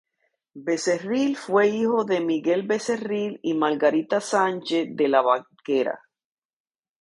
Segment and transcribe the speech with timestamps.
[0.55, 5.99] Becerril fue hijo de Miguel Becerril y Margarita Sánchez de la Barquera.